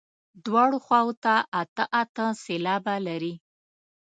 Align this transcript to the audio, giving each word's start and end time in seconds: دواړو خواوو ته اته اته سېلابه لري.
دواړو 0.45 0.77
خواوو 0.85 1.13
ته 1.23 1.33
اته 1.61 1.83
اته 2.01 2.25
سېلابه 2.43 2.95
لري. 3.07 3.33